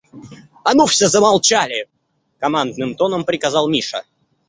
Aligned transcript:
«А 0.63 0.73
ну 0.73 0.87
все 0.87 1.07
замолчали!»— 1.09 1.87
командным 2.39 2.95
тоном 2.95 3.23
приказал 3.23 3.69
Миша. 3.69 4.03